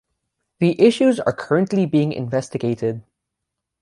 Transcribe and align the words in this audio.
The 0.59 0.81
issues 0.81 1.19
are 1.19 1.31
currently 1.31 1.85
being 1.85 2.11
investigated. 2.11 3.03